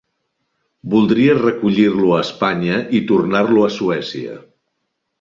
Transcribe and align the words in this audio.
Voldria 0.93 1.35
recollir-lo 1.41 2.09
a 2.17 2.23
Espanya 2.25 2.81
i 2.99 3.05
tornar-lo 3.15 3.71
a 3.71 3.73
Suècia. 3.81 4.45